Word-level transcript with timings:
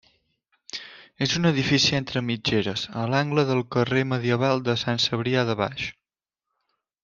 És 1.25 1.35
un 1.39 1.49
edifici 1.49 1.97
entre 1.97 2.23
mitgeres 2.31 2.87
a 3.03 3.05
l'angle 3.13 3.45
del 3.53 3.61
carrer 3.77 4.07
medieval 4.15 4.65
de 4.71 4.77
Sant 4.87 5.03
Cebrià 5.07 5.49
de 5.51 5.59
baix. 5.65 5.89